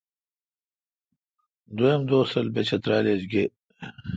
[1.77, 3.43] دوئم دوس رل بہ چترال ایچ گے۔